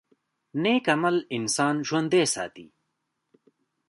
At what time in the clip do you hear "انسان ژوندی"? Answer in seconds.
1.37-2.23